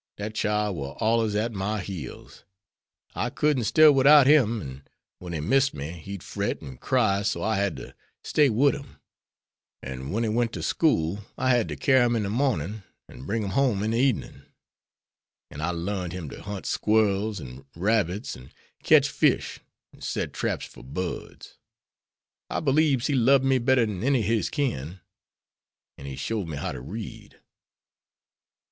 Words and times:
Dat 0.17 0.33
chile 0.33 0.73
war 0.73 0.97
allers 0.99 1.35
at 1.35 1.51
my 1.53 1.79
heels. 1.79 2.43
I 3.13 3.29
couldn't 3.29 3.65
stir 3.65 3.91
widout 3.91 4.25
him, 4.25 4.59
an' 4.59 4.83
when 5.19 5.31
he 5.33 5.39
missed 5.41 5.75
me, 5.75 5.91
he'd 5.91 6.23
fret 6.23 6.59
an' 6.63 6.77
cry 6.77 7.21
so 7.21 7.43
I 7.43 7.57
had 7.57 7.77
ter 7.77 7.93
stay 8.23 8.49
wid 8.49 8.73
him; 8.73 8.99
an' 9.83 10.09
wen 10.09 10.23
he 10.23 10.29
went 10.29 10.53
to 10.53 10.63
school, 10.63 11.19
I 11.37 11.51
had 11.51 11.69
ter 11.69 11.75
carry 11.75 12.03
him 12.03 12.15
in 12.15 12.23
de 12.23 12.31
mornin' 12.31 12.81
and 13.07 13.27
bring 13.27 13.43
him 13.43 13.51
home 13.51 13.83
in 13.83 13.91
de 13.91 14.09
ebenin'. 14.09 14.45
An' 15.51 15.61
I 15.61 15.69
learned 15.69 16.13
him 16.13 16.29
to 16.31 16.41
hunt 16.41 16.65
squirrels, 16.65 17.39
an' 17.39 17.63
rabbits, 17.75 18.35
an' 18.35 18.51
ketch 18.83 19.07
fish, 19.07 19.59
an' 19.93 20.01
set 20.01 20.33
traps 20.33 20.65
for 20.65 20.81
birds. 20.83 21.59
I 22.49 22.59
beliebs 22.59 23.05
he 23.05 23.13
lob'd 23.13 23.45
me 23.45 23.59
better 23.59 23.85
dan 23.85 24.03
any 24.03 24.21
ob 24.23 24.25
his 24.25 24.49
kin'. 24.49 24.99
An' 25.95 26.07
he 26.07 26.15
showed 26.15 26.47
me 26.47 26.57
how 26.57 26.71
to 26.71 26.81
read." 26.81 27.39